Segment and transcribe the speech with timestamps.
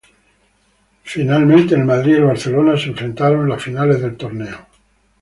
[1.03, 4.65] Finalmente, Savage y DiBiase se enfrentaron en las finales del torneo.